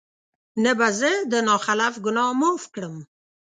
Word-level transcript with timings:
نه 0.63 0.71
به 0.77 0.87
زه 0.99 1.11
د 1.31 1.33
نا 1.47 1.55
خلف 1.65 1.93
ګناه 2.05 2.31
معاف 2.39 2.63
کړم 2.73 2.95